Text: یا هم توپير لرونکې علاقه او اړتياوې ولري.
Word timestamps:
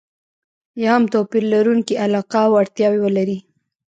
یا 0.81 0.89
هم 0.95 1.03
توپير 1.13 1.43
لرونکې 1.53 2.01
علاقه 2.05 2.39
او 2.47 2.51
اړتياوې 2.61 2.99
ولري. 3.01 3.37